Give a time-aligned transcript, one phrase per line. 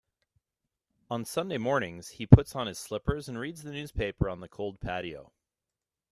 [1.11, 4.79] On Sunday mornings, he puts on his slippers and reads the newspaper on the cold
[4.79, 5.31] patio.